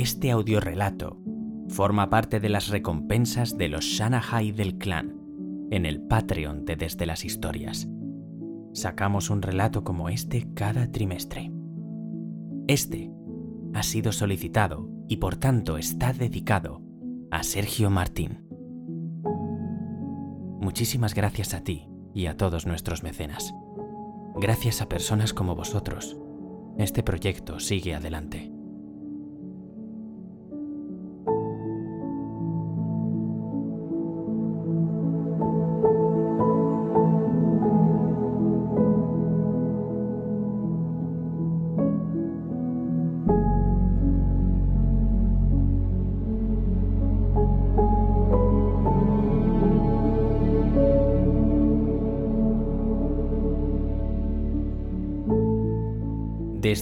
[0.00, 1.18] este audiorelato
[1.68, 5.20] forma parte de las recompensas de los Shanahai del clan
[5.70, 7.86] en el Patreon de Desde las Historias.
[8.72, 11.52] Sacamos un relato como este cada trimestre.
[12.66, 13.12] Este
[13.74, 16.80] ha sido solicitado y por tanto está dedicado
[17.30, 18.48] a Sergio Martín.
[20.60, 23.52] Muchísimas gracias a ti y a todos nuestros mecenas.
[24.36, 26.16] Gracias a personas como vosotros,
[26.78, 28.59] este proyecto sigue adelante.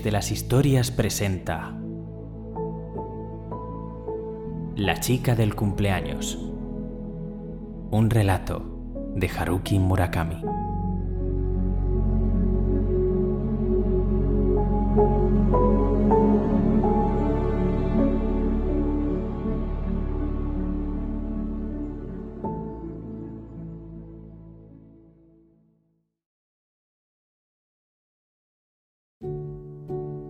[0.09, 1.79] Desde las historias presenta
[4.75, 6.39] La chica del cumpleaños.
[7.91, 8.63] Un relato
[9.17, 10.43] de Haruki Murakami.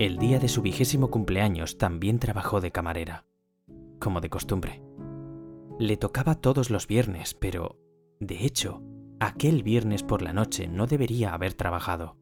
[0.09, 3.27] El día de su vigésimo cumpleaños también trabajó de camarera,
[4.01, 4.81] como de costumbre.
[5.79, 7.79] Le tocaba todos los viernes, pero,
[8.19, 8.83] de hecho,
[9.21, 12.17] aquel viernes por la noche no debería haber trabajado.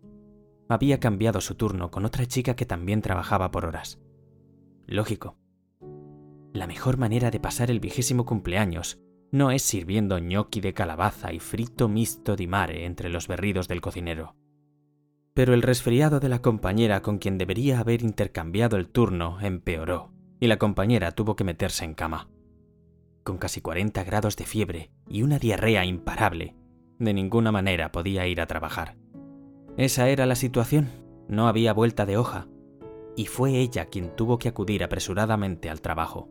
[0.68, 4.00] Había cambiado su turno con otra chica que también trabajaba por horas.
[4.88, 5.36] Lógico.
[6.52, 8.98] La mejor manera de pasar el vigésimo cumpleaños
[9.30, 13.80] no es sirviendo ñoqui de calabaza y frito misto di mare entre los berridos del
[13.80, 14.34] cocinero
[15.36, 20.46] pero el resfriado de la compañera con quien debería haber intercambiado el turno empeoró, y
[20.46, 22.30] la compañera tuvo que meterse en cama.
[23.22, 26.56] Con casi 40 grados de fiebre y una diarrea imparable,
[26.98, 28.96] de ninguna manera podía ir a trabajar.
[29.76, 30.88] Esa era la situación,
[31.28, 32.48] no había vuelta de hoja,
[33.14, 36.30] y fue ella quien tuvo que acudir apresuradamente al trabajo.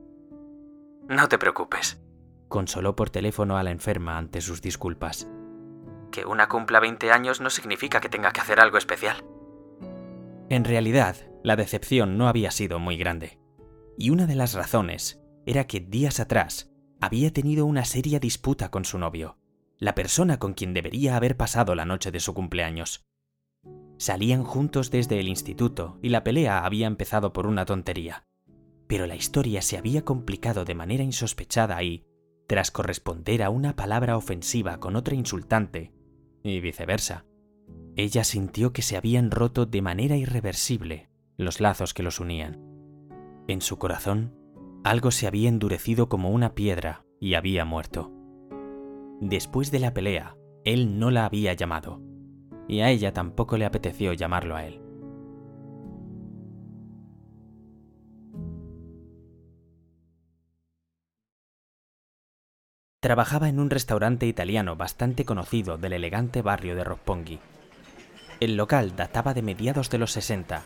[1.07, 2.01] No te preocupes,
[2.47, 5.29] consoló por teléfono a la enferma ante sus disculpas
[6.15, 9.25] que una cumpla 20 años no significa que tenga que hacer algo especial.
[10.49, 13.37] En realidad, la decepción no había sido muy grande.
[13.97, 16.71] Y una de las razones era que días atrás
[17.01, 19.37] había tenido una seria disputa con su novio,
[19.77, 23.03] la persona con quien debería haber pasado la noche de su cumpleaños.
[23.97, 28.23] Salían juntos desde el instituto y la pelea había empezado por una tontería.
[28.87, 32.05] Pero la historia se había complicado de manera insospechada y,
[32.47, 35.94] tras corresponder a una palabra ofensiva con otra insultante,
[36.51, 37.25] y viceversa.
[37.95, 42.61] Ella sintió que se habían roto de manera irreversible los lazos que los unían.
[43.47, 44.33] En su corazón,
[44.83, 48.11] algo se había endurecido como una piedra y había muerto.
[49.21, 52.01] Después de la pelea, él no la había llamado,
[52.67, 54.84] y a ella tampoco le apeteció llamarlo a él.
[63.05, 67.37] Trabajaba en un restaurante italiano bastante conocido del elegante barrio de Roppongi.
[68.39, 70.63] El local databa de mediados de los 60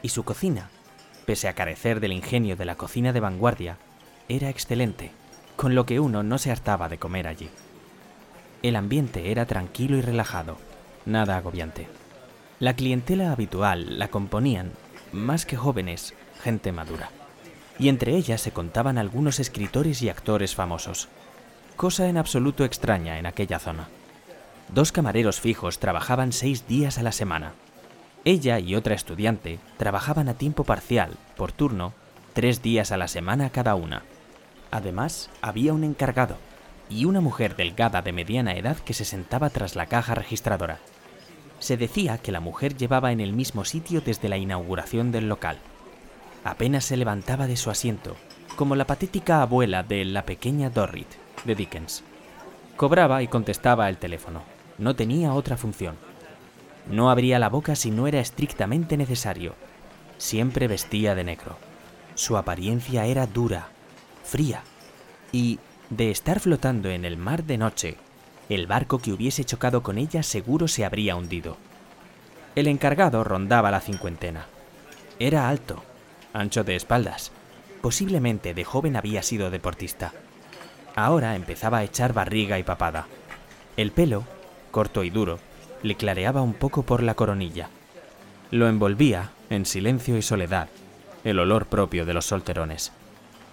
[0.00, 0.70] y su cocina,
[1.26, 3.76] pese a carecer del ingenio de la cocina de vanguardia,
[4.28, 5.10] era excelente,
[5.56, 7.50] con lo que uno no se hartaba de comer allí.
[8.62, 10.58] El ambiente era tranquilo y relajado,
[11.06, 11.88] nada agobiante.
[12.60, 14.70] La clientela habitual la componían,
[15.10, 17.10] más que jóvenes, gente madura.
[17.80, 21.08] Y entre ellas se contaban algunos escritores y actores famosos
[21.80, 23.88] cosa en absoluto extraña en aquella zona.
[24.68, 27.54] Dos camareros fijos trabajaban seis días a la semana.
[28.26, 31.94] Ella y otra estudiante trabajaban a tiempo parcial, por turno,
[32.34, 34.02] tres días a la semana cada una.
[34.70, 36.36] Además, había un encargado
[36.90, 40.80] y una mujer delgada de mediana edad que se sentaba tras la caja registradora.
[41.60, 45.56] Se decía que la mujer llevaba en el mismo sitio desde la inauguración del local.
[46.44, 48.16] Apenas se levantaba de su asiento,
[48.56, 51.08] como la patética abuela de la pequeña Dorrit
[51.44, 52.02] de Dickens.
[52.76, 54.42] Cobraba y contestaba el teléfono.
[54.78, 55.96] No tenía otra función.
[56.90, 59.54] No abría la boca si no era estrictamente necesario.
[60.18, 61.56] Siempre vestía de negro.
[62.14, 63.68] Su apariencia era dura,
[64.24, 64.62] fría,
[65.32, 65.58] y,
[65.90, 67.96] de estar flotando en el mar de noche,
[68.48, 71.56] el barco que hubiese chocado con ella seguro se habría hundido.
[72.56, 74.46] El encargado rondaba la cincuentena.
[75.18, 75.82] Era alto,
[76.32, 77.32] ancho de espaldas.
[77.80, 80.12] Posiblemente de joven había sido deportista.
[80.96, 83.06] Ahora empezaba a echar barriga y papada.
[83.76, 84.24] El pelo,
[84.70, 85.38] corto y duro,
[85.82, 87.68] le clareaba un poco por la coronilla.
[88.50, 90.68] Lo envolvía, en silencio y soledad,
[91.24, 92.92] el olor propio de los solterones.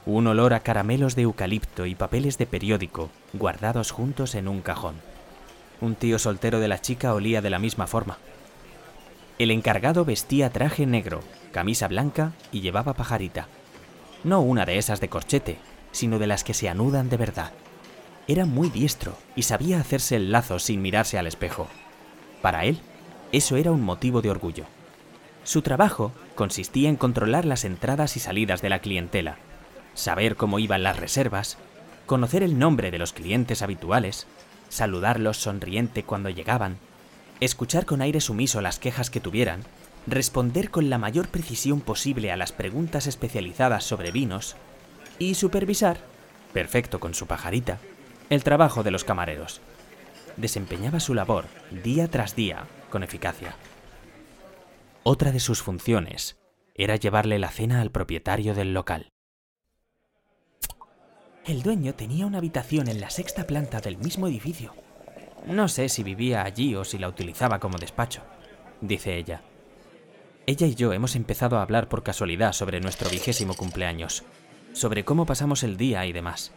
[0.05, 4.95] Un olor a caramelos de eucalipto y papeles de periódico guardados juntos en un cajón.
[5.79, 8.17] Un tío soltero de la chica olía de la misma forma.
[9.37, 11.21] El encargado vestía traje negro,
[11.51, 13.47] camisa blanca y llevaba pajarita.
[14.27, 15.57] No una de esas de corchete,
[15.93, 17.53] sino de las que se anudan de verdad.
[18.27, 21.69] Era muy diestro y sabía hacerse el lazo sin mirarse al espejo.
[22.41, 22.81] Para él,
[23.31, 24.65] eso era un motivo de orgullo.
[25.45, 29.37] Su trabajo consistía en controlar las entradas y salidas de la clientela,
[29.93, 31.57] saber cómo iban las reservas,
[32.05, 34.27] conocer el nombre de los clientes habituales,
[34.67, 36.79] saludarlos sonriente cuando llegaban,
[37.39, 39.63] escuchar con aire sumiso las quejas que tuvieran,
[40.07, 44.55] responder con la mayor precisión posible a las preguntas especializadas sobre vinos
[45.19, 45.97] y supervisar,
[46.53, 47.77] perfecto con su pajarita,
[48.29, 49.61] el trabajo de los camareros.
[50.37, 51.45] Desempeñaba su labor
[51.83, 53.55] día tras día con eficacia.
[55.03, 56.37] Otra de sus funciones
[56.75, 59.09] era llevarle la cena al propietario del local.
[61.45, 64.73] El dueño tenía una habitación en la sexta planta del mismo edificio.
[65.45, 68.21] No sé si vivía allí o si la utilizaba como despacho,
[68.81, 69.41] dice ella.
[70.49, 74.23] Ella y yo hemos empezado a hablar por casualidad sobre nuestro vigésimo cumpleaños,
[74.71, 76.53] sobre cómo pasamos el día y demás.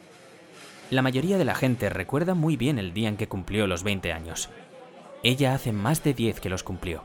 [0.90, 4.12] La mayoría de la gente recuerda muy bien el día en que cumplió los 20
[4.12, 4.48] años.
[5.24, 7.02] Ella hace más de 10 que los cumplió.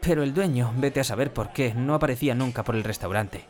[0.00, 3.46] Pero el dueño, vete a saber por qué, no aparecía nunca por el restaurante.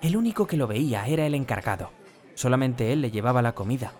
[0.00, 1.90] El único que lo veía era el encargado.
[2.36, 3.92] Solamente él le llevaba la comida.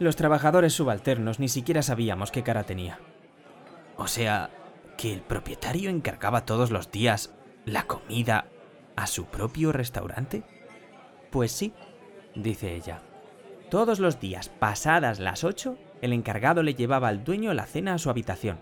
[0.00, 2.98] Los trabajadores subalternos ni siquiera sabíamos qué cara tenía.
[3.96, 4.50] O sea,
[4.96, 8.46] que el propietario encargaba todos los días la comida
[8.96, 10.42] a su propio restaurante.
[11.30, 11.72] Pues sí,
[12.34, 13.02] dice ella.
[13.70, 17.98] Todos los días, pasadas las 8, el encargado le llevaba al dueño la cena a
[17.98, 18.58] su habitación.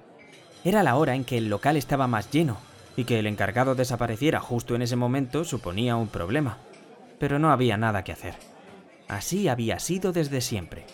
[0.65, 2.57] Era la hora en que el local estaba más lleno,
[2.97, 6.59] y que el encargado desapareciera justo en ese momento suponía un problema.
[7.19, 8.35] Pero no había nada que hacer.
[9.09, 10.85] Así había sido desde siempre.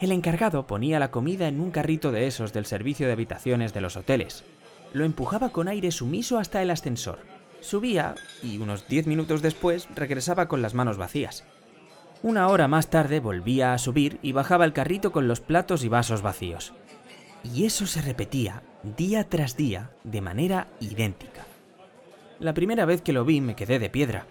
[0.00, 3.80] El encargado ponía la comida en un carrito de esos del servicio de habitaciones de
[3.80, 4.44] los hoteles.
[4.96, 7.18] Lo empujaba con aire sumiso hasta el ascensor.
[7.60, 11.44] Subía y unos diez minutos después regresaba con las manos vacías.
[12.22, 15.90] Una hora más tarde volvía a subir y bajaba el carrito con los platos y
[15.90, 16.72] vasos vacíos.
[17.44, 18.62] Y eso se repetía
[18.96, 21.44] día tras día de manera idéntica.
[22.38, 24.24] La primera vez que lo vi me quedé de piedra.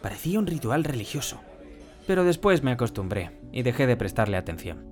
[0.00, 1.42] Parecía un ritual religioso.
[2.06, 4.82] Pero después me acostumbré y dejé de prestarle atención.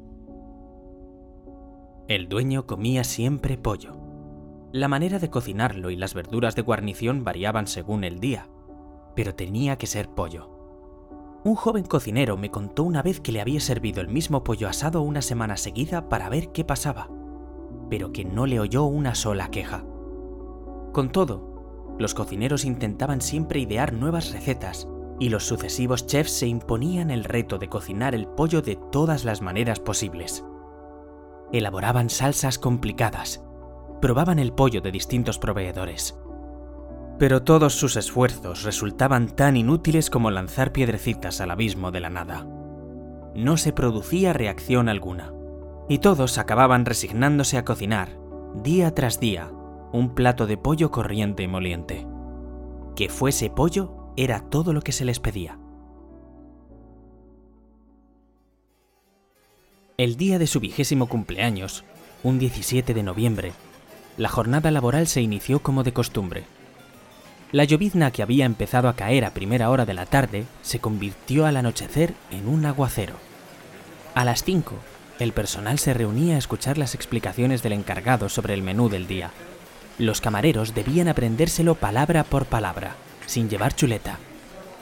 [2.09, 4.08] El dueño comía siempre pollo.
[4.73, 8.49] La manera de cocinarlo y las verduras de guarnición variaban según el día,
[9.17, 10.51] pero tenía que ser pollo.
[11.43, 15.01] Un joven cocinero me contó una vez que le había servido el mismo pollo asado
[15.01, 17.09] una semana seguida para ver qué pasaba,
[17.89, 19.87] pero que no le oyó una sola queja.
[20.93, 24.87] Con todo, los cocineros intentaban siempre idear nuevas recetas
[25.19, 29.41] y los sucesivos chefs se imponían el reto de cocinar el pollo de todas las
[29.41, 30.45] maneras posibles.
[31.53, 33.43] Elaboraban salsas complicadas,
[34.01, 36.17] probaban el pollo de distintos proveedores,
[37.19, 42.47] pero todos sus esfuerzos resultaban tan inútiles como lanzar piedrecitas al abismo de la nada.
[43.35, 45.33] No se producía reacción alguna,
[45.89, 48.19] y todos acababan resignándose a cocinar,
[48.63, 49.51] día tras día,
[49.93, 52.07] un plato de pollo corriente y moliente.
[52.95, 55.59] Que fuese pollo era todo lo que se les pedía.
[59.97, 61.85] El día de su vigésimo cumpleaños,
[62.23, 63.53] un 17 de noviembre,
[64.19, 66.45] la jornada laboral se inició como de costumbre
[67.51, 71.47] la llovizna que había empezado a caer a primera hora de la tarde se convirtió
[71.47, 73.15] al anochecer en un aguacero.
[74.15, 74.75] A las 5,
[75.19, 79.31] el personal se reunía a escuchar las explicaciones del encargado sobre el menú del día.
[79.99, 82.97] Los camareros debían aprendérselo palabra por palabra,
[83.27, 84.19] sin llevar chuleta.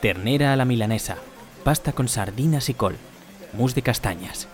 [0.01, 1.17] Ternera a la milanesa,
[1.63, 2.97] pasta con sardinas y col,
[3.53, 4.49] mousse de castañas.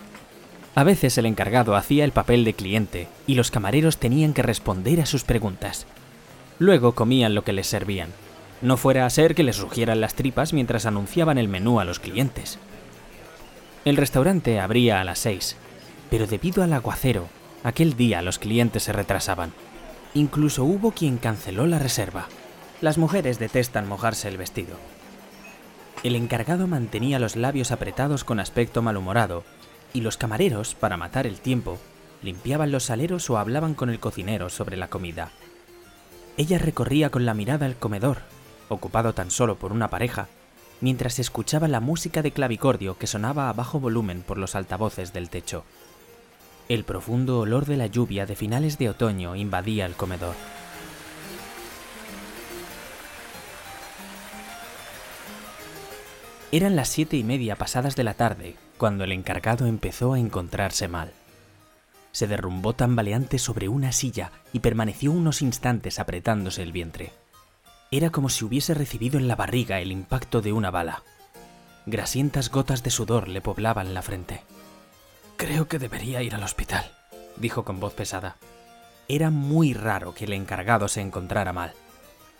[0.74, 5.00] A veces el encargado hacía el papel de cliente y los camareros tenían que responder
[5.00, 5.86] a sus preguntas.
[6.58, 8.10] Luego comían lo que les servían.
[8.60, 12.00] No fuera a ser que les rugieran las tripas mientras anunciaban el menú a los
[12.00, 12.58] clientes.
[13.84, 15.56] El restaurante abría a las seis,
[16.10, 17.28] pero debido al aguacero,
[17.62, 19.52] aquel día los clientes se retrasaban.
[20.14, 22.28] Incluso hubo quien canceló la reserva.
[22.80, 24.76] Las mujeres detestan mojarse el vestido.
[26.02, 29.44] El encargado mantenía los labios apretados con aspecto malhumorado,
[29.94, 31.78] y los camareros, para matar el tiempo,
[32.20, 35.30] limpiaban los saleros o hablaban con el cocinero sobre la comida.
[36.36, 38.18] Ella recorría con la mirada el comedor,
[38.68, 40.26] ocupado tan solo por una pareja,
[40.80, 45.30] mientras escuchaba la música de clavicordio que sonaba a bajo volumen por los altavoces del
[45.30, 45.64] techo.
[46.68, 50.34] El profundo olor de la lluvia de finales de otoño invadía el comedor.
[56.50, 60.88] Eran las siete y media pasadas de la tarde cuando el encargado empezó a encontrarse
[60.88, 61.10] mal.
[62.12, 67.10] Se derrumbó tambaleante sobre una silla y permaneció unos instantes apretándose el vientre.
[67.90, 71.02] Era como si hubiese recibido en la barriga el impacto de una bala.
[71.86, 74.42] Grasientas gotas de sudor le poblaban la frente.
[75.38, 76.84] Creo que debería ir al hospital,
[77.36, 78.36] dijo con voz pesada.
[79.08, 81.72] Era muy raro que el encargado se encontrara mal.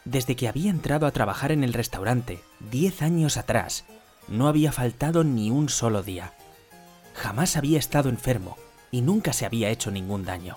[0.05, 3.87] Desde que había entrado a trabajar en el restaurante, diez años atrás,
[4.29, 6.33] no había faltado ni un solo día.
[7.15, 8.57] Jamás había estado enfermo
[8.91, 10.57] y nunca se había hecho ningún daño.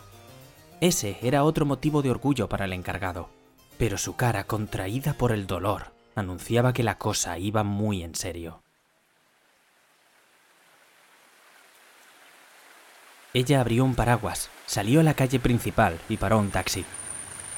[0.81, 3.29] Ese era otro motivo de orgullo para el encargado,
[3.77, 8.61] pero su cara contraída por el dolor anunciaba que la cosa iba muy en serio.
[13.33, 16.85] Ella abrió un paraguas, salió a la calle principal y paró un taxi.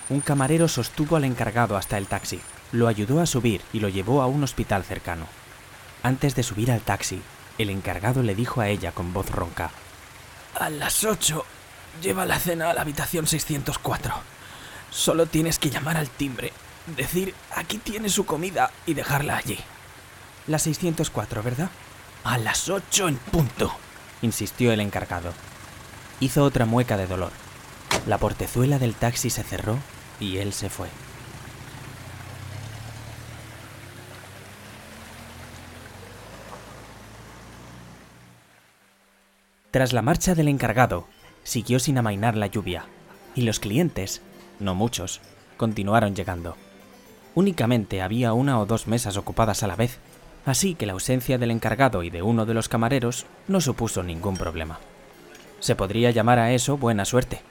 [0.10, 4.22] Un camarero sostuvo al encargado hasta el taxi, lo ayudó a subir y lo llevó
[4.22, 5.25] a un hospital cercano.
[6.03, 7.22] Antes de subir al taxi,
[7.58, 9.72] el encargado le dijo a ella con voz ronca.
[10.58, 11.46] A las 8
[12.01, 14.13] lleva la cena a la habitación 604.
[14.89, 16.53] Solo tienes que llamar al timbre,
[16.96, 19.60] decir aquí tiene su comida y dejarla allí.
[20.48, 21.70] La 604, ¿verdad?
[22.24, 23.72] A las 8 en punto,
[24.22, 25.34] insistió el encargado.
[26.22, 27.32] Hizo otra mueca de dolor.
[28.08, 29.77] La portezuela del taxi se cerró
[30.20, 30.88] y él se fue.
[39.71, 41.05] Tras la marcha del encargado,
[41.43, 42.85] siguió sin amainar la lluvia,
[43.35, 44.23] y los clientes,
[44.59, 45.21] no muchos,
[45.57, 46.57] continuaron llegando.
[47.35, 49.99] Únicamente había una o dos mesas ocupadas a la vez,
[50.45, 54.38] así que la ausencia del encargado y de uno de los camareros no supuso ningún
[54.38, 54.79] problema.
[55.59, 57.41] Se podría llamar a eso buena suerte.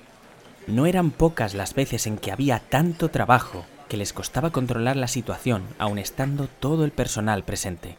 [0.66, 5.06] No eran pocas las veces en que había tanto trabajo que les costaba controlar la
[5.06, 7.96] situación aun estando todo el personal presente.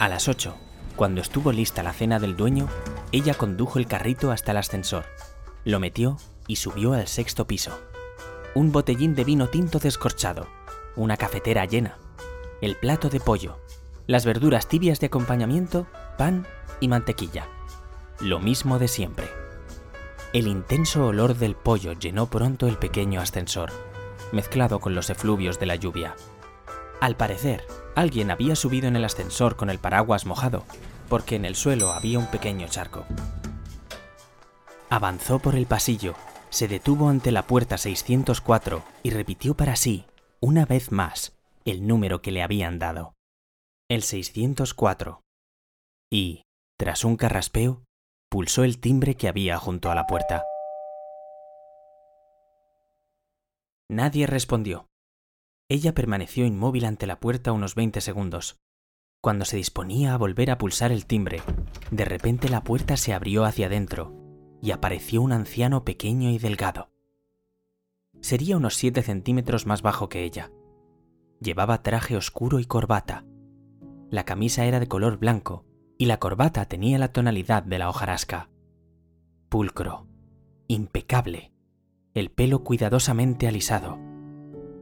[0.00, 0.56] A las 8,
[0.96, 2.68] cuando estuvo lista la cena del dueño,
[3.12, 5.04] ella condujo el carrito hasta el ascensor,
[5.64, 6.16] lo metió
[6.48, 7.78] y subió al sexto piso.
[8.54, 10.48] Un botellín de vino tinto descorchado,
[10.96, 11.98] una cafetera llena,
[12.60, 13.60] el plato de pollo,
[14.08, 15.86] las verduras tibias de acompañamiento,
[16.18, 16.48] pan
[16.80, 17.46] y mantequilla
[18.20, 19.28] lo mismo de siempre.
[20.32, 23.70] El intenso olor del pollo llenó pronto el pequeño ascensor,
[24.32, 26.14] mezclado con los efluvios de la lluvia.
[27.00, 30.64] Al parecer, alguien había subido en el ascensor con el paraguas mojado,
[31.08, 33.04] porque en el suelo había un pequeño charco.
[34.88, 36.14] Avanzó por el pasillo,
[36.50, 40.04] se detuvo ante la puerta 604 y repitió para sí,
[40.40, 43.14] una vez más, el número que le habían dado.
[43.88, 45.22] El 604.
[46.12, 46.42] Y,
[46.78, 47.84] tras un carraspeo,
[48.28, 50.44] pulsó el timbre que había junto a la puerta.
[53.88, 54.89] Nadie respondió.
[55.70, 58.58] Ella permaneció inmóvil ante la puerta unos 20 segundos.
[59.22, 61.42] Cuando se disponía a volver a pulsar el timbre,
[61.92, 64.12] de repente la puerta se abrió hacia adentro
[64.60, 66.90] y apareció un anciano pequeño y delgado.
[68.20, 70.50] Sería unos 7 centímetros más bajo que ella.
[71.40, 73.24] Llevaba traje oscuro y corbata.
[74.10, 78.50] La camisa era de color blanco y la corbata tenía la tonalidad de la hojarasca.
[79.48, 80.08] Pulcro,
[80.66, 81.52] impecable,
[82.12, 84.09] el pelo cuidadosamente alisado.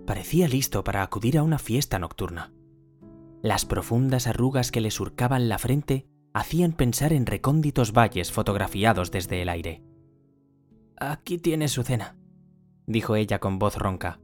[0.09, 2.51] Parecía listo para acudir a una fiesta nocturna.
[3.43, 9.43] Las profundas arrugas que le surcaban la frente hacían pensar en recónditos valles fotografiados desde
[9.43, 9.83] el aire.
[10.97, 12.17] Aquí tiene su cena,
[12.87, 14.19] dijo ella con voz ronca,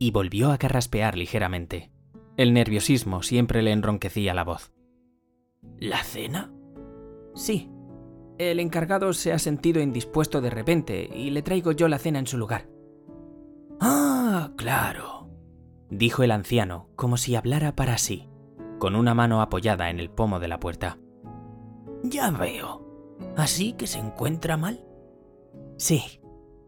[0.00, 1.92] y volvió a carraspear ligeramente.
[2.36, 4.72] El nerviosismo siempre le enronquecía la voz.
[5.78, 6.52] ¿La cena?
[7.36, 7.70] Sí.
[8.36, 12.26] El encargado se ha sentido indispuesto de repente y le traigo yo la cena en
[12.26, 12.68] su lugar.
[13.80, 15.19] Ah, claro,
[15.90, 18.28] dijo el anciano, como si hablara para sí,
[18.78, 20.98] con una mano apoyada en el pomo de la puerta.
[22.02, 22.86] Ya veo.
[23.36, 24.84] ¿Así que se encuentra mal?
[25.76, 26.20] Sí.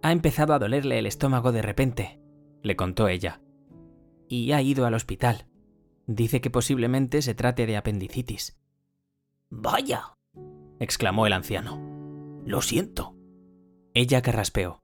[0.02, 2.20] Ha empezado a dolerle el estómago de repente,
[2.62, 3.40] le contó ella.
[4.28, 5.46] Y ha ido al hospital.
[6.06, 8.58] Dice que posiblemente se trate de apendicitis.
[9.48, 10.16] Vaya,
[10.80, 11.80] exclamó el anciano.
[12.44, 13.14] Lo siento.
[13.94, 14.82] Ella carraspeó.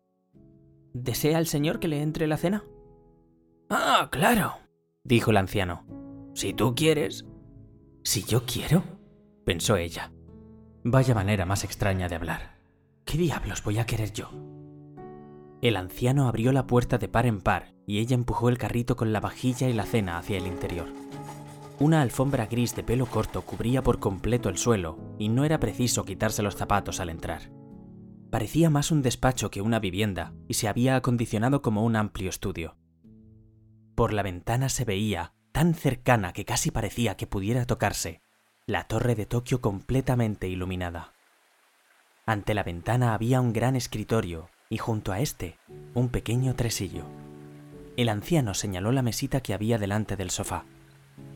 [0.92, 2.64] ¿Desea el señor que le entre la cena?
[3.70, 4.54] Ah, claro,
[5.04, 5.84] dijo el anciano.
[6.34, 7.26] Si tú quieres.
[8.02, 8.82] Si yo quiero,
[9.44, 10.12] pensó ella.
[10.84, 12.58] Vaya manera más extraña de hablar.
[13.04, 14.30] ¿Qué diablos voy a querer yo?
[15.60, 19.12] El anciano abrió la puerta de par en par y ella empujó el carrito con
[19.12, 20.86] la vajilla y la cena hacia el interior.
[21.80, 26.04] Una alfombra gris de pelo corto cubría por completo el suelo y no era preciso
[26.04, 27.50] quitarse los zapatos al entrar.
[28.30, 32.76] Parecía más un despacho que una vivienda y se había acondicionado como un amplio estudio.
[33.98, 38.22] Por la ventana se veía, tan cercana que casi parecía que pudiera tocarse,
[38.64, 41.14] la torre de Tokio completamente iluminada.
[42.24, 45.58] Ante la ventana había un gran escritorio y junto a este
[45.94, 47.06] un pequeño tresillo.
[47.96, 50.64] El anciano señaló la mesita que había delante del sofá,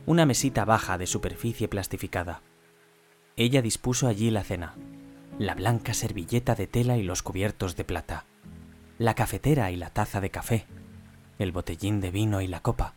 [0.06, 2.42] una mesita baja de superficie plastificada.
[3.34, 4.76] Ella dispuso allí la cena,
[5.36, 8.24] la blanca servilleta de tela y los cubiertos de plata,
[8.98, 10.68] la cafetera y la taza de café,
[11.42, 12.94] el botellín de vino y la copa,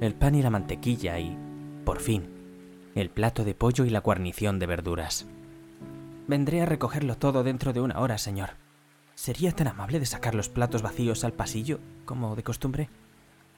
[0.00, 1.36] el pan y la mantequilla y,
[1.84, 2.28] por fin,
[2.94, 5.26] el plato de pollo y la guarnición de verduras.
[6.26, 8.50] Vendré a recogerlo todo dentro de una hora, señor.
[9.14, 12.88] ¿Sería tan amable de sacar los platos vacíos al pasillo, como de costumbre?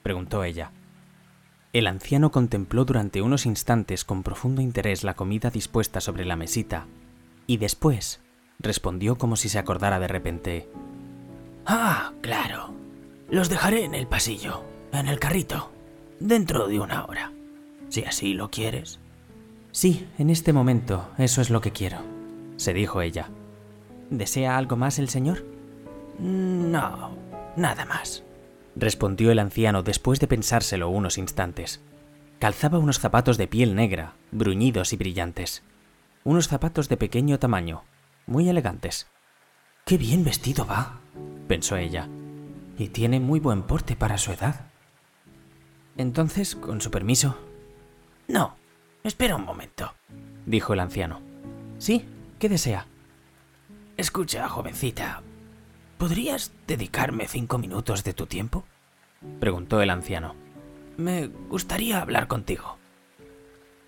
[0.03, 0.71] preguntó ella.
[1.73, 6.87] El anciano contempló durante unos instantes con profundo interés la comida dispuesta sobre la mesita,
[7.45, 8.21] y después
[8.59, 10.69] respondió como si se acordara de repente.
[11.65, 12.86] Ah, claro.
[13.29, 15.71] Los dejaré en el pasillo, en el carrito,
[16.19, 17.31] dentro de una hora.
[17.89, 18.99] Si así lo quieres.
[19.71, 21.99] Sí, en este momento, eso es lo que quiero,
[22.57, 23.29] se dijo ella.
[24.09, 25.45] ¿Desea algo más el señor?
[26.19, 27.15] No,
[27.55, 28.23] nada más
[28.79, 31.81] respondió el anciano después de pensárselo unos instantes.
[32.39, 35.63] Calzaba unos zapatos de piel negra, bruñidos y brillantes.
[36.23, 37.83] Unos zapatos de pequeño tamaño,
[38.25, 39.07] muy elegantes.
[39.85, 40.99] Qué bien vestido va,
[41.47, 42.07] pensó ella.
[42.77, 44.67] Y tiene muy buen porte para su edad.
[45.97, 47.37] Entonces, con su permiso.
[48.27, 48.55] No,
[49.03, 49.93] espera un momento,
[50.45, 51.21] dijo el anciano.
[51.79, 52.05] Sí,
[52.39, 52.85] ¿qué desea?
[53.97, 55.23] Escucha, jovencita,
[55.97, 58.63] ¿Podrías dedicarme cinco minutos de tu tiempo?
[59.39, 60.35] preguntó el anciano.
[60.95, 62.77] Me gustaría hablar contigo.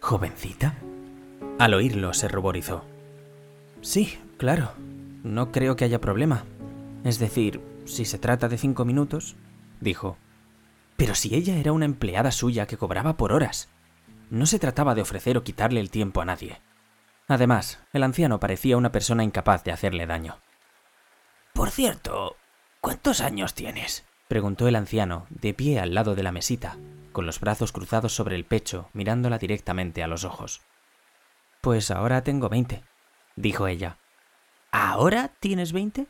[0.01, 0.75] ¿Jovencita?
[1.59, 2.83] Al oírlo se ruborizó.
[3.81, 4.71] Sí, claro.
[5.23, 6.45] No creo que haya problema.
[7.03, 7.61] Es decir,
[7.93, 9.35] si se trata de cinco minutos,
[9.79, 10.17] dijo.
[10.97, 13.69] Pero si ella era una empleada suya que cobraba por horas.
[14.29, 16.61] No se trataba de ofrecer o quitarle el tiempo a nadie.
[17.27, 20.39] Además, el anciano parecía una persona incapaz de hacerle daño.
[21.53, 22.35] Por cierto,
[22.81, 24.05] ¿cuántos años tienes?
[24.27, 26.77] preguntó el anciano, de pie al lado de la mesita,
[27.11, 30.61] con los brazos cruzados sobre el pecho, mirándola directamente a los ojos.
[31.61, 32.83] Pues ahora tengo veinte,
[33.35, 33.97] dijo ella.
[34.71, 36.07] ¿Ahora tienes veinte?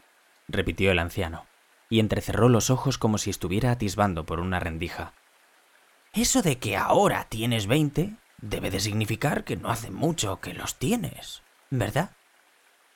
[0.47, 1.45] repitió el anciano,
[1.89, 5.13] y entrecerró los ojos como si estuviera atisbando por una rendija.
[6.13, 10.75] Eso de que ahora tienes veinte debe de significar que no hace mucho que los
[10.75, 12.11] tienes, ¿verdad?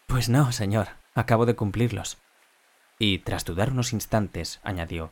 [0.07, 2.17] Pues no, señor, acabo de cumplirlos
[2.99, 5.11] y, tras dudar unos instantes, añadió,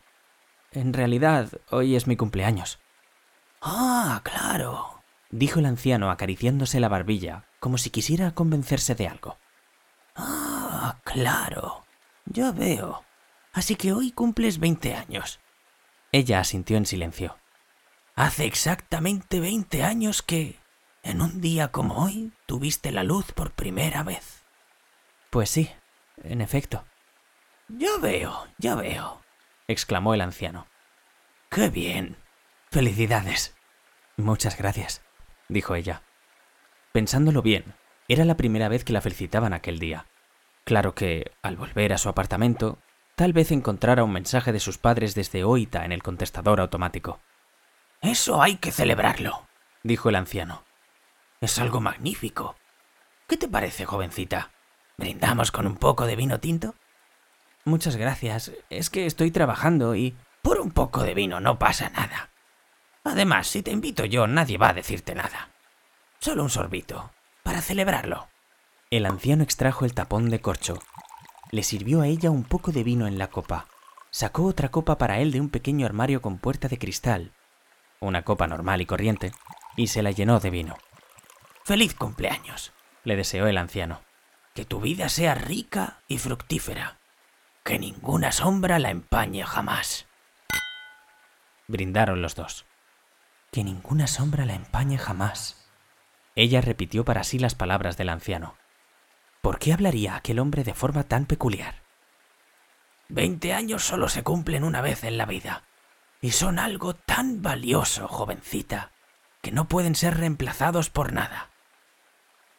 [0.71, 2.79] En realidad, hoy es mi cumpleaños.
[3.61, 9.37] Ah, claro, dijo el anciano acariciándose la barbilla, como si quisiera convencerse de algo.
[10.15, 11.83] Ah, claro,
[12.25, 13.03] ya veo.
[13.53, 15.39] Así que hoy cumples veinte años.
[16.11, 17.37] Ella asintió en silencio.
[18.15, 20.59] Hace exactamente veinte años que,
[21.03, 24.43] en un día como hoy, tuviste la luz por primera vez.
[25.29, 25.71] Pues sí,
[26.23, 26.85] en efecto.
[27.67, 29.21] Ya veo, ya veo,
[29.67, 30.67] exclamó el anciano.
[31.49, 32.17] Qué bien.
[32.69, 33.55] Felicidades.
[34.17, 35.01] Muchas gracias,
[35.49, 36.03] dijo ella.
[36.91, 37.73] Pensándolo bien,
[38.07, 40.05] era la primera vez que la felicitaban aquel día.
[40.65, 42.77] Claro que, al volver a su apartamento,
[43.15, 47.19] tal vez encontrara un mensaje de sus padres desde Oita en el contestador automático.
[48.01, 49.47] Eso hay que celebrarlo,
[49.83, 50.63] dijo el anciano.
[51.39, 52.55] Es algo magnífico.
[53.27, 54.51] ¿Qué te parece, jovencita?
[54.97, 56.75] ¿Brindamos con un poco de vino tinto?
[57.63, 58.51] Muchas gracias.
[58.69, 60.15] Es que estoy trabajando y...
[60.41, 62.31] Por un poco de vino no pasa nada.
[63.03, 65.49] Además, si te invito yo, nadie va a decirte nada.
[66.19, 67.11] Solo un sorbito,
[67.43, 68.27] para celebrarlo.
[68.89, 70.79] El anciano extrajo el tapón de corcho.
[71.51, 73.67] Le sirvió a ella un poco de vino en la copa.
[74.09, 77.31] Sacó otra copa para él de un pequeño armario con puerta de cristal,
[77.99, 79.31] una copa normal y corriente,
[79.77, 80.77] y se la llenó de vino.
[81.63, 84.01] Feliz cumpleaños, le deseó el anciano.
[84.53, 86.97] Que tu vida sea rica y fructífera
[87.63, 90.07] que ninguna sombra la empañe jamás.
[91.67, 92.65] Brindaron los dos.
[93.51, 95.69] Que ninguna sombra la empañe jamás.
[96.35, 98.55] Ella repitió para sí las palabras del anciano.
[99.41, 101.81] ¿Por qué hablaría aquel hombre de forma tan peculiar?
[103.09, 105.63] Veinte años solo se cumplen una vez en la vida,
[106.21, 108.91] y son algo tan valioso, jovencita,
[109.41, 111.49] que no pueden ser reemplazados por nada.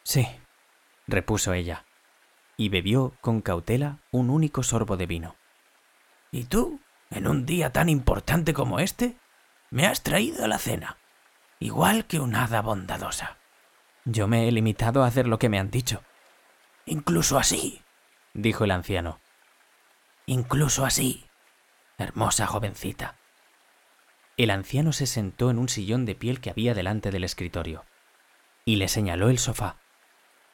[0.03, 0.27] Sí,
[1.07, 1.85] repuso ella
[2.57, 5.35] y bebió con cautela un único sorbo de vino.
[6.31, 9.17] ¿Y tú, en un día tan importante como este,
[9.71, 10.97] me has traído a la cena,
[11.59, 13.37] igual que un hada bondadosa?
[14.05, 16.03] Yo me he limitado a hacer lo que me han dicho.
[16.85, 17.81] Incluso así,
[18.33, 19.19] dijo el anciano.
[20.25, 21.25] Incluso así,
[21.97, 23.15] hermosa jovencita.
[24.35, 27.85] El anciano se sentó en un sillón de piel que había delante del escritorio
[28.65, 29.77] y le señaló el sofá.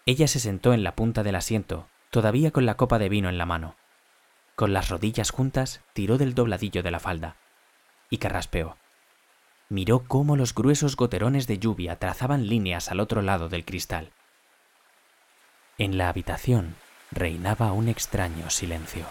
[0.06, 3.38] Ella se sentó en la punta del asiento, todavía con la copa de vino en
[3.38, 3.76] la mano.
[4.56, 7.38] Con las rodillas juntas, tiró del dobladillo de la falda
[8.10, 8.78] y carraspeó.
[9.70, 14.12] Miró cómo los gruesos goterones de lluvia trazaban líneas al otro lado del cristal.
[15.80, 16.76] En la habitación
[17.10, 19.06] reinaba un extraño silencio.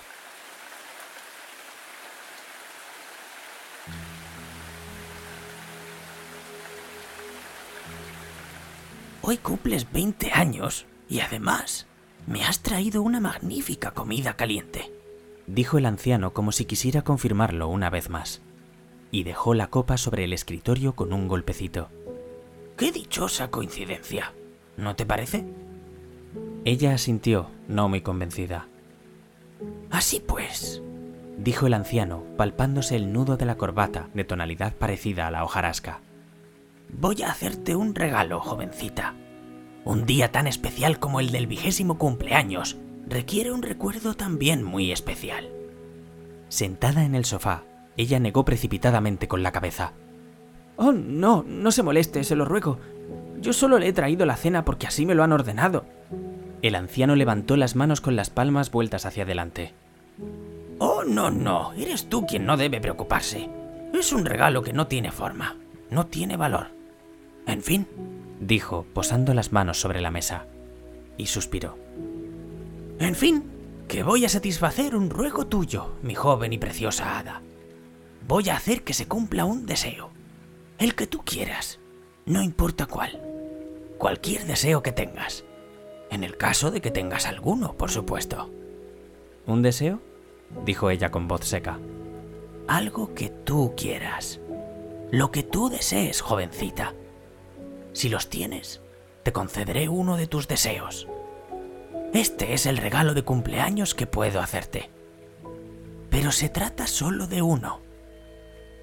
[9.23, 11.87] Hoy cumples 20 años y además
[12.27, 14.93] me has traído una magnífica comida caliente,
[15.47, 18.43] dijo el anciano como si quisiera confirmarlo una vez más,
[19.11, 21.89] y dejó la copa sobre el escritorio con un golpecito.
[22.77, 24.35] ¡Qué dichosa coincidencia!
[24.77, 25.47] ¿No te parece?
[26.69, 28.69] Ella asintió, no muy convencida.
[29.91, 30.83] Así pues,
[31.39, 36.03] dijo el anciano, palpándose el nudo de la corbata de tonalidad parecida a la hojarasca.
[36.93, 39.15] Voy a hacerte un regalo, jovencita.
[39.87, 42.77] Un día tan especial como el del vigésimo cumpleaños
[43.07, 45.49] requiere un recuerdo también muy especial.
[46.51, 47.63] Sentada en el sofá,
[47.97, 49.95] ella negó precipitadamente con la cabeza.
[50.77, 52.79] Oh, no, no se moleste, se lo ruego.
[53.41, 55.87] Yo solo le he traído la cena porque así me lo han ordenado.
[56.63, 59.75] El anciano levantó las manos con las palmas vueltas hacia adelante.
[60.79, 63.49] Oh, no, no, eres tú quien no debe preocuparse.
[63.93, 65.57] Es un regalo que no tiene forma,
[65.91, 66.69] no tiene valor.
[67.47, 67.87] En fin,
[68.41, 70.47] dijo, posando las manos sobre la mesa,
[71.17, 71.79] y suspiró.
[72.99, 73.45] En fin,
[73.89, 77.43] que voy a satisfacer un ruego tuyo, mi joven y preciosa hada.
[78.27, 80.11] Voy a hacer que se cumpla un deseo,
[80.79, 81.81] el que tú quieras,
[82.27, 83.23] no importa cuál,
[83.97, 85.45] cualquier deseo que tengas,
[86.11, 88.51] en el caso de que tengas alguno, por supuesto.
[89.47, 90.01] ¿Un deseo?
[90.65, 91.79] dijo ella con voz seca.
[92.67, 94.41] Algo que tú quieras,
[95.11, 96.95] lo que tú desees, jovencita.
[97.93, 98.83] Si los tienes,
[99.23, 101.09] te concederé uno de tus deseos.
[102.13, 104.91] Este es el regalo de cumpleaños que puedo hacerte.
[106.11, 107.81] Pero se trata solo de uno.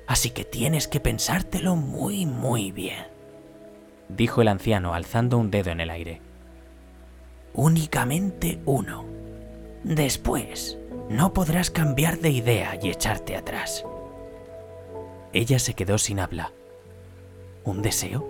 [0.08, 3.08] Así que tienes que pensártelo muy, muy bien.
[4.10, 6.22] Dijo el anciano alzando un dedo en el aire.
[7.56, 9.06] Únicamente uno.
[9.84, 10.78] Después,
[11.10, 13.86] no podrás cambiar de idea y echarte atrás.
[15.32, 16.52] Ella se quedó sin habla.
[17.64, 18.30] ¿Un deseo?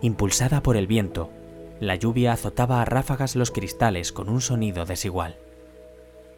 [0.00, 1.30] Impulsada por el viento,
[1.78, 5.36] la lluvia azotaba a ráfagas los cristales con un sonido desigual.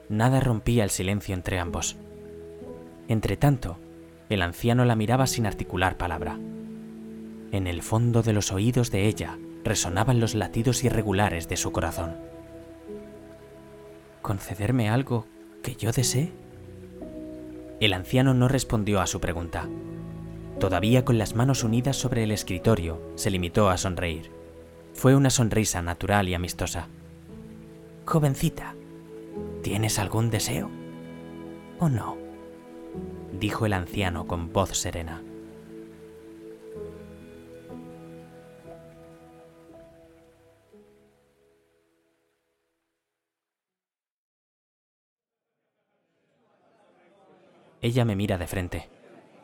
[0.08, 1.96] Nada rompía el silencio entre ambos.
[3.06, 3.78] Entretanto,
[4.30, 6.38] el anciano la miraba sin articular palabra.
[7.52, 12.16] En el fondo de los oídos de ella resonaban los latidos irregulares de su corazón.
[14.22, 15.26] ¿Concederme algo
[15.62, 16.32] que yo desee?
[17.80, 19.68] El anciano no respondió a su pregunta.
[20.58, 24.30] Todavía con las manos unidas sobre el escritorio, se limitó a sonreír.
[24.94, 26.88] Fue una sonrisa natural y amistosa.
[28.04, 28.74] Jovencita,
[29.62, 30.70] ¿tienes algún deseo?
[31.78, 32.16] ¿O no?
[33.38, 35.22] dijo el anciano con voz serena.
[47.80, 48.88] Ella me mira de frente.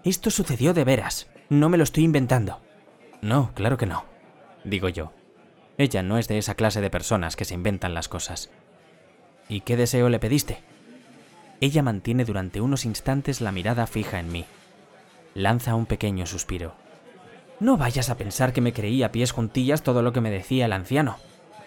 [0.03, 1.29] Esto sucedió de veras.
[1.49, 2.61] No me lo estoy inventando.
[3.23, 4.05] No, claro que no,
[4.65, 5.13] digo yo.
[5.79, 8.51] Ella no es de esa clase de personas que se inventan las cosas.
[9.49, 10.63] ¿Y qué deseo le pediste?
[11.61, 14.45] Ella mantiene durante unos instantes la mirada fija en mí.
[15.35, 16.75] Lanza un pequeño suspiro.
[17.61, 20.67] No vayas a pensar que me creí a pies juntillas todo lo que me decía
[20.67, 21.17] el anciano.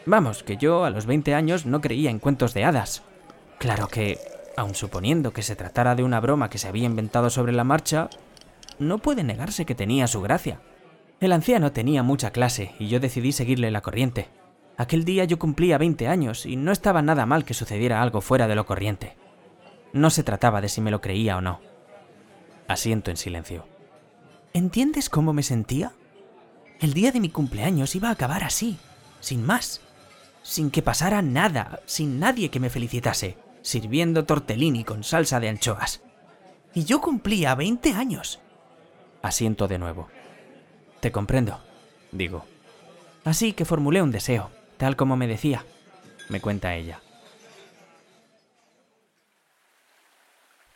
[0.06, 3.04] Vamos, que yo a los 20 años no creía en cuentos de hadas.
[3.58, 4.20] Claro que,
[4.58, 8.10] aun suponiendo que se tratara de una broma que se había inventado sobre la marcha,
[8.80, 10.60] no puede negarse que tenía su gracia.
[11.20, 14.28] El anciano tenía mucha clase y yo decidí seguirle la corriente.
[14.76, 18.48] Aquel día yo cumplía 20 años y no estaba nada mal que sucediera algo fuera
[18.48, 19.15] de lo corriente.
[19.93, 21.62] No se trataba de si me lo creía o no.
[22.67, 23.67] Asiento en silencio.
[24.54, 25.93] ¿Entiendes cómo me sentía?
[26.80, 28.78] El día de mi cumpleaños iba a acabar así,
[29.20, 29.82] sin más,
[30.41, 33.38] sin que pasara nada, sin nadie que me felicitase,
[33.68, 36.02] sirviendo tortellini con salsa de anchoas.
[36.74, 38.40] Y yo cumplía 20 años.
[39.22, 40.08] Asiento de nuevo.
[41.02, 41.60] Te comprendo,
[42.14, 42.46] digo.
[43.26, 45.66] Así que formulé un deseo, tal como me decía,
[46.30, 47.02] me cuenta ella.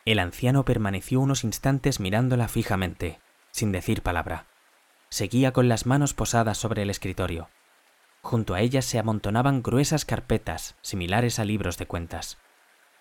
[0.04, 4.48] El anciano permaneció unos instantes mirándola fijamente, sin decir palabra.
[5.08, 7.48] Seguía con las manos posadas sobre el escritorio.
[8.22, 12.38] Junto a ellas se amontonaban gruesas carpetas, similares a libros de cuentas.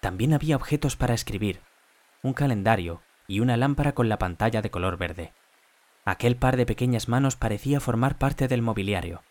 [0.01, 1.61] También había objetos para escribir,
[2.23, 5.33] un calendario y una lámpara con la pantalla de color verde.
[6.05, 9.23] Aquel par de pequeñas manos parecía formar parte del mobiliario.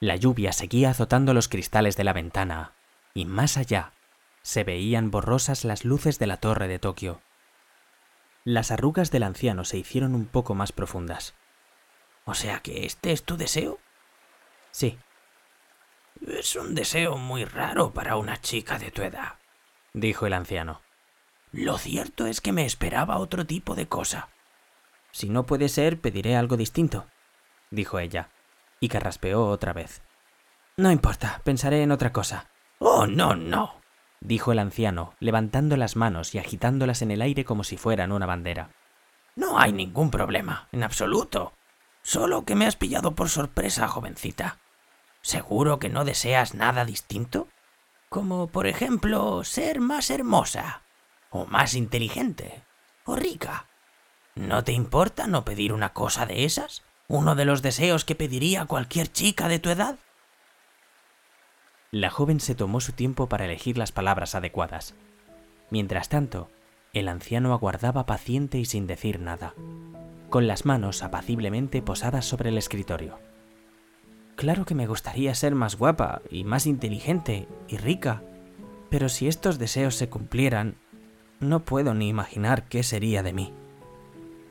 [0.00, 2.72] La lluvia seguía azotando los cristales de la ventana,
[3.14, 3.92] y más allá
[4.42, 7.22] se veían borrosas las luces de la torre de Tokio.
[8.44, 11.34] Las arrugas del anciano se hicieron un poco más profundas.
[12.26, 13.78] O sea que este es tu deseo.
[14.70, 14.98] Sí.
[16.26, 19.38] Es un deseo muy raro para una chica de tu edad,
[19.94, 20.82] dijo el anciano.
[21.52, 24.28] Lo cierto es que me esperaba otro tipo de cosa.
[25.12, 27.06] Si no puede ser, pediré algo distinto,
[27.70, 28.30] dijo ella,
[28.80, 30.02] y carraspeó otra vez.
[30.76, 32.50] No importa, pensaré en otra cosa.
[32.80, 33.80] Oh, no, no,
[34.20, 38.26] dijo el anciano, levantando las manos y agitándolas en el aire como si fueran una
[38.26, 38.70] bandera.
[39.36, 41.52] No hay ningún problema, en absoluto.
[42.02, 44.58] Solo que me has pillado por sorpresa, jovencita.
[45.22, 47.48] ¿Seguro que no deseas nada distinto?
[48.14, 50.82] Como, por ejemplo, ser más hermosa,
[51.30, 52.62] o más inteligente,
[53.04, 53.66] o rica.
[54.36, 56.84] ¿No te importa no pedir una cosa de esas?
[57.08, 59.98] ¿Uno de los deseos que pediría cualquier chica de tu edad?
[61.90, 64.94] La joven se tomó su tiempo para elegir las palabras adecuadas.
[65.70, 66.52] Mientras tanto,
[66.92, 69.54] el anciano aguardaba paciente y sin decir nada,
[70.30, 73.18] con las manos apaciblemente posadas sobre el escritorio.
[74.36, 78.22] Claro que me gustaría ser más guapa y más inteligente y rica,
[78.90, 80.76] pero si estos deseos se cumplieran,
[81.40, 83.52] no puedo ni imaginar qué sería de mí.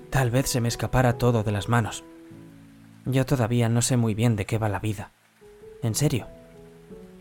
[0.09, 2.03] Tal vez se me escapara todo de las manos.
[3.05, 5.11] Yo todavía no sé muy bien de qué va la vida.
[5.81, 6.27] En serio.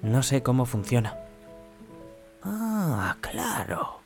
[0.02, 1.16] No sé cómo funciona.
[2.42, 4.00] Ah, claro,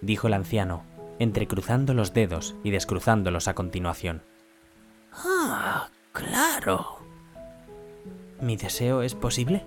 [0.00, 0.84] dijo el anciano,
[1.18, 4.22] entrecruzando los dedos y descruzándolos a continuación.
[5.12, 6.97] Ah, claro.
[8.40, 9.64] ¿Mi deseo es posible?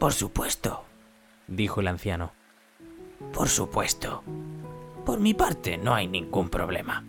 [0.00, 0.82] Por supuesto,
[1.46, 2.32] dijo el anciano.
[3.32, 4.24] Por supuesto.
[5.06, 7.04] Por mi parte no hay ningún problema.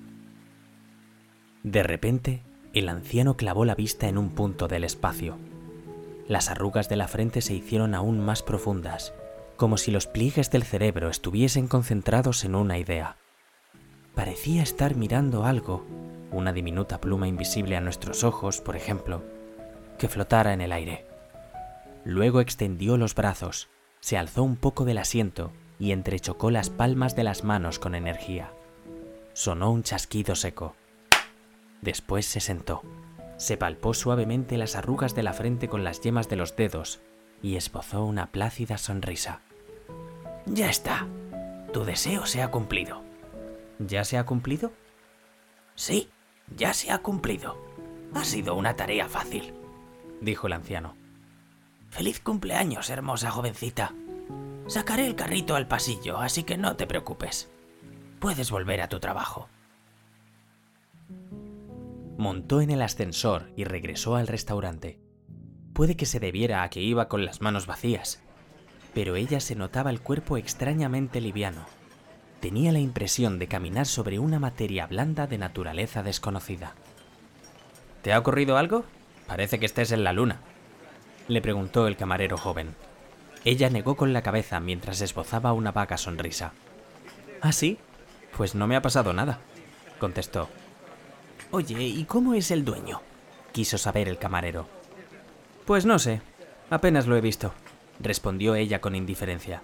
[1.63, 2.43] De repente,
[2.73, 5.37] el anciano clavó la vista en un punto del espacio.
[6.27, 9.13] Las arrugas de la frente se hicieron aún más profundas,
[9.57, 13.17] como si los pliegues del cerebro estuviesen concentrados en una idea.
[14.13, 15.85] Parecía estar mirando algo,
[16.31, 19.23] una diminuta pluma invisible a nuestros ojos, por ejemplo,
[20.01, 21.05] que flotara en el aire.
[22.05, 27.23] Luego extendió los brazos, se alzó un poco del asiento y entrechocó las palmas de
[27.23, 28.51] las manos con energía.
[29.33, 30.75] Sonó un chasquido seco.
[31.83, 32.81] Después se sentó.
[33.37, 36.99] Se palpó suavemente las arrugas de la frente con las yemas de los dedos
[37.43, 39.41] y esbozó una plácida sonrisa.
[40.47, 41.05] Ya está.
[41.73, 43.03] Tu deseo se ha cumplido.
[43.77, 44.71] ¿Ya se ha cumplido?
[45.75, 46.09] Sí,
[46.57, 47.55] ya se ha cumplido.
[48.15, 49.53] Ha sido una tarea fácil,
[50.21, 50.95] dijo el anciano.
[51.89, 53.93] Feliz cumpleaños, hermosa jovencita.
[54.67, 57.51] Sacaré el carrito al pasillo, así que no te preocupes.
[58.19, 59.49] Puedes volver a tu trabajo
[62.21, 64.99] montó en el ascensor y regresó al restaurante.
[65.73, 68.21] Puede que se debiera a que iba con las manos vacías,
[68.93, 71.65] pero ella se notaba el cuerpo extrañamente liviano.
[72.39, 76.75] Tenía la impresión de caminar sobre una materia blanda de naturaleza desconocida.
[78.03, 78.85] ¿Te ha ocurrido algo?
[79.31, 80.41] Parece que estés en la luna,
[81.29, 82.75] le preguntó el camarero joven.
[83.45, 86.51] Ella negó con la cabeza mientras esbozaba una vaga sonrisa.
[87.39, 87.77] ¿Ah, sí?
[88.35, 89.39] Pues no me ha pasado nada,
[89.99, 90.49] contestó.
[91.49, 93.01] Oye, ¿y cómo es el dueño?
[93.53, 94.67] quiso saber el camarero.
[95.63, 96.21] Pues no sé,
[96.69, 97.53] apenas lo he visto,
[98.01, 99.61] respondió ella con indiferencia.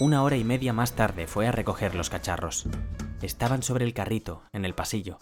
[0.00, 2.64] Una hora y media más tarde fue a recoger los cacharros.
[3.20, 5.18] Estaban sobre el carrito, en el pasillo.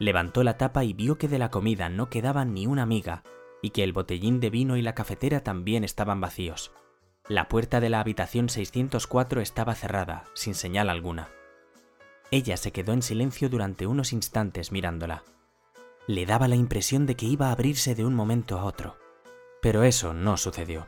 [0.00, 3.22] Levantó la tapa y vio que de la comida no quedaba ni una miga
[3.60, 6.72] y que el botellín de vino y la cafetera también estaban vacíos.
[7.28, 11.28] La puerta de la habitación 604 estaba cerrada, sin señal alguna.
[12.30, 15.22] Ella se quedó en silencio durante unos instantes mirándola.
[16.06, 18.96] Le daba la impresión de que iba a abrirse de un momento a otro.
[19.60, 20.86] Pero eso no sucedió.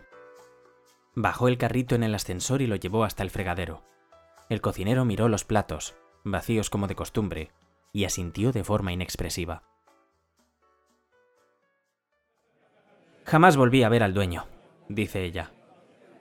[1.15, 3.83] Bajó el carrito en el ascensor y lo llevó hasta el fregadero.
[4.49, 5.95] El cocinero miró los platos,
[6.25, 7.51] vacíos como de costumbre,
[7.93, 9.63] y asintió de forma inexpresiva.
[13.25, 14.47] Jamás volví a ver al dueño,
[14.89, 15.53] dice ella.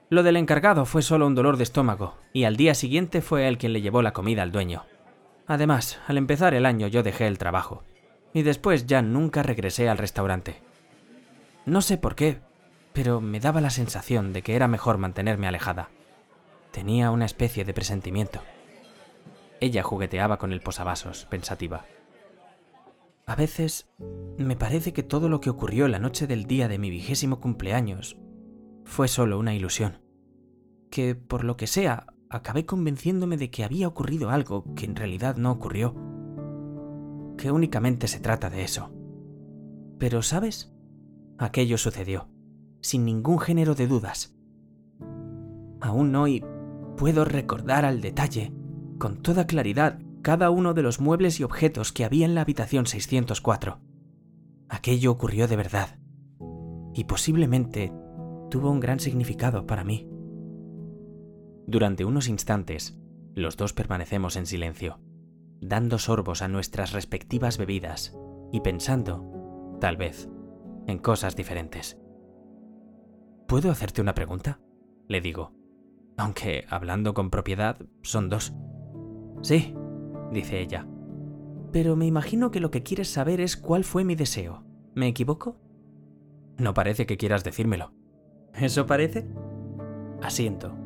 [0.08, 3.58] Lo del encargado fue solo un dolor de estómago, y al día siguiente fue él
[3.58, 4.84] quien le llevó la comida al dueño.
[5.46, 7.82] Además, al empezar el año yo dejé el trabajo,
[8.34, 10.62] y después ya nunca regresé al restaurante.
[11.64, 12.40] No sé por qué,
[12.92, 15.88] pero me daba la sensación de que era mejor mantenerme alejada.
[16.70, 18.42] Tenía una especie de presentimiento.
[19.62, 21.84] Ella jugueteaba con el posavasos, pensativa.
[23.26, 23.88] A veces
[24.36, 28.18] me parece que todo lo que ocurrió la noche del día de mi vigésimo cumpleaños
[28.84, 30.02] fue solo una ilusión.
[30.90, 35.36] Que, por lo que sea, acabé convenciéndome de que había ocurrido algo que en realidad
[35.36, 35.94] no ocurrió.
[37.38, 38.92] Que únicamente se trata de eso.
[39.96, 40.74] Pero, ¿sabes?
[41.38, 42.28] Aquello sucedió,
[42.80, 44.34] sin ningún género de dudas.
[45.80, 46.44] Aún hoy
[46.96, 48.52] puedo recordar al detalle,
[49.02, 52.86] con toda claridad, cada uno de los muebles y objetos que había en la habitación
[52.86, 53.80] 604.
[54.68, 55.98] Aquello ocurrió de verdad.
[56.94, 57.92] Y posiblemente
[58.48, 60.08] tuvo un gran significado para mí.
[61.66, 62.96] Durante unos instantes,
[63.34, 65.00] los dos permanecemos en silencio,
[65.60, 68.16] dando sorbos a nuestras respectivas bebidas
[68.52, 70.28] y pensando, tal vez,
[70.86, 71.98] en cosas diferentes.
[73.48, 74.60] ¿Puedo hacerte una pregunta?
[75.08, 75.56] Le digo.
[76.16, 78.54] Aunque, hablando con propiedad, son dos.
[79.42, 79.74] Sí,
[80.32, 80.86] dice ella.
[81.72, 84.64] Pero me imagino que lo que quieres saber es cuál fue mi deseo.
[84.94, 85.56] ¿Me equivoco?
[86.58, 87.92] No parece que quieras decírmelo.
[88.54, 89.26] ¿Eso parece?
[90.20, 90.76] Asiento.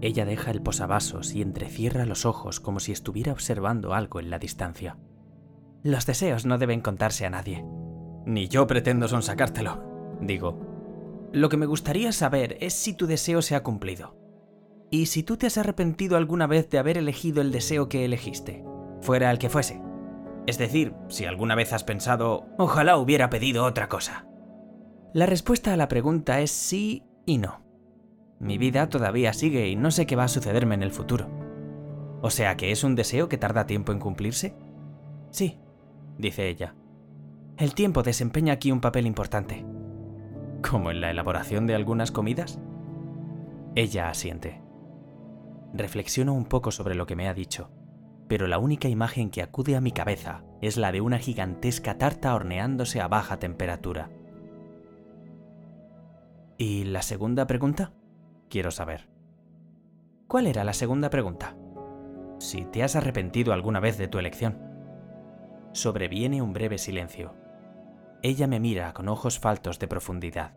[0.00, 4.38] Ella deja el posavasos y entrecierra los ojos como si estuviera observando algo en la
[4.38, 4.96] distancia.
[5.82, 7.64] Los deseos no deben contarse a nadie.
[8.24, 11.28] Ni yo pretendo sonsacártelo, digo.
[11.32, 14.19] Lo que me gustaría saber es si tu deseo se ha cumplido.
[14.90, 18.64] Y si tú te has arrepentido alguna vez de haber elegido el deseo que elegiste,
[19.00, 19.80] fuera el que fuese.
[20.46, 24.26] Es decir, si alguna vez has pensado, ojalá hubiera pedido otra cosa.
[25.12, 27.62] La respuesta a la pregunta es sí y no.
[28.40, 31.28] Mi vida todavía sigue y no sé qué va a sucederme en el futuro.
[32.22, 34.54] O sea que es un deseo que tarda tiempo en cumplirse.
[35.30, 35.58] Sí,
[36.18, 36.74] dice ella.
[37.56, 39.64] El tiempo desempeña aquí un papel importante.
[40.68, 42.58] ¿Como en la elaboración de algunas comidas?
[43.74, 44.62] Ella asiente.
[45.72, 47.70] Reflexiono un poco sobre lo que me ha dicho,
[48.28, 52.34] pero la única imagen que acude a mi cabeza es la de una gigantesca tarta
[52.34, 54.10] horneándose a baja temperatura.
[56.58, 57.92] ¿Y la segunda pregunta?
[58.48, 59.08] Quiero saber.
[60.26, 61.56] ¿Cuál era la segunda pregunta?
[62.38, 64.58] Si te has arrepentido alguna vez de tu elección.
[65.72, 67.34] Sobreviene un breve silencio.
[68.22, 70.54] Ella me mira con ojos faltos de profundidad.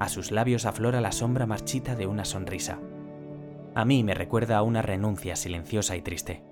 [0.00, 2.78] A sus labios aflora la sombra marchita de una sonrisa.
[3.78, 6.42] A mí me recuerda a una renuncia silenciosa y triste.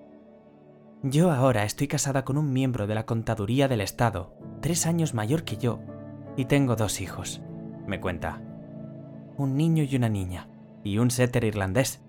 [1.02, 5.42] Yo ahora estoy casada con un miembro de la Contaduría del Estado, tres años mayor
[5.42, 5.80] que yo,
[6.36, 7.42] y tengo dos hijos,
[7.84, 8.40] me cuenta.
[9.36, 10.48] Un niño y una niña,
[10.84, 12.00] y un setter irlandés.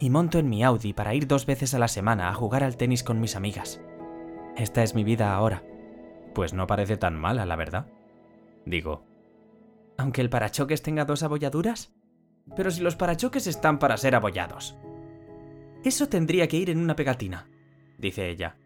[0.00, 2.76] Y monto en mi Audi para ir dos veces a la semana a jugar al
[2.76, 3.80] tenis con mis amigas.
[4.56, 5.62] Esta es mi vida ahora.
[6.34, 7.86] Pues no parece tan mala, la verdad.
[8.66, 9.04] Digo.
[9.98, 11.92] ¿Aunque el parachoques tenga dos abolladuras?
[12.56, 14.76] Pero si los parachoques están para ser abollados.
[15.84, 17.48] Eso tendría que ir en una pegatina,
[17.98, 18.56] dice ella.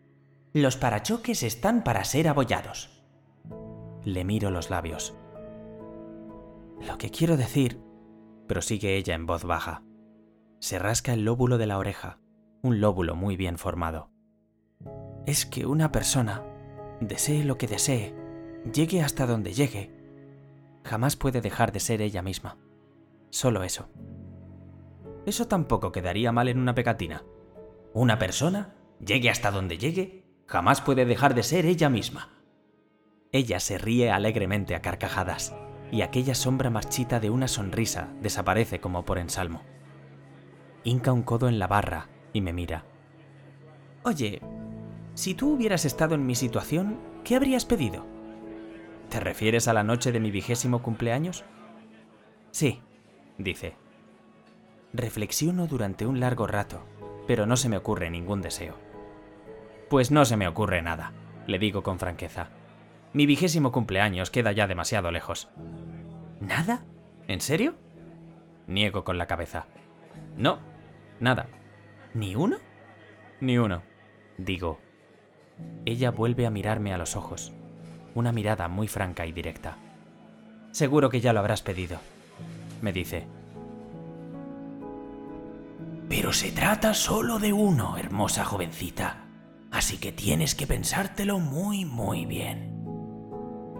[0.52, 3.02] Los parachoques están para ser abollados.
[4.04, 5.14] Le miro los labios.
[6.86, 7.80] Lo que quiero decir,
[8.48, 9.82] prosigue ella en voz baja.
[10.58, 12.18] Se rasca el lóbulo de la oreja,
[12.62, 14.10] un lóbulo muy bien formado.
[15.26, 16.42] Es que una persona,
[17.00, 18.14] desee lo que desee,
[18.72, 19.90] llegue hasta donde llegue,
[20.84, 22.58] jamás puede dejar de ser ella misma.
[23.32, 23.88] Solo eso.
[25.24, 27.24] Eso tampoco quedaría mal en una pegatina.
[27.94, 32.28] Una persona, llegue hasta donde llegue, jamás puede dejar de ser ella misma.
[33.32, 35.56] Ella se ríe alegremente a carcajadas,
[35.90, 39.62] y aquella sombra marchita de una sonrisa desaparece como por ensalmo.
[40.84, 42.84] Hinca un codo en la barra y me mira.
[44.04, 44.42] Oye,
[45.14, 48.04] si tú hubieras estado en mi situación, ¿qué habrías pedido?
[49.08, 51.44] ¿Te refieres a la noche de mi vigésimo cumpleaños?
[52.50, 52.82] Sí,
[53.38, 53.74] dice.
[54.92, 56.84] Reflexiono durante un largo rato,
[57.26, 58.74] pero no se me ocurre ningún deseo.
[59.88, 61.12] Pues no se me ocurre nada,
[61.46, 62.48] le digo con franqueza.
[63.12, 65.50] Mi vigésimo cumpleaños queda ya demasiado lejos.
[66.40, 66.84] ¿Nada?
[67.28, 67.74] ¿En serio?
[68.66, 69.66] Niego con la cabeza.
[70.36, 70.58] No,
[71.20, 71.46] nada.
[72.14, 72.56] ¿Ni uno?
[73.40, 73.82] Ni uno,
[74.38, 74.78] digo.
[75.84, 77.52] Ella vuelve a mirarme a los ojos,
[78.14, 79.78] una mirada muy franca y directa.
[80.70, 81.98] Seguro que ya lo habrás pedido,
[82.82, 83.26] me dice.
[86.08, 89.24] Pero se trata solo de uno, hermosa jovencita.
[89.70, 92.70] Así que tienes que pensártelo muy, muy bien.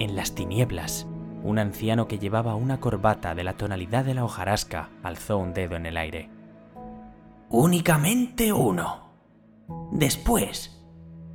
[0.00, 1.06] En las tinieblas,
[1.42, 5.76] un anciano que llevaba una corbata de la tonalidad de la hojarasca alzó un dedo
[5.76, 6.30] en el aire.
[7.50, 9.12] Únicamente uno.
[9.90, 10.82] Después,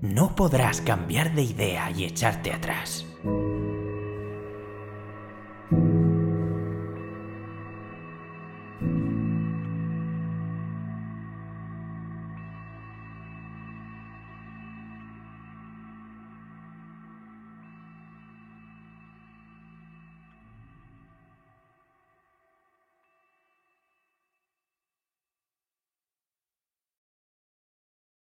[0.01, 3.05] no podrás cambiar de idea y echarte atrás.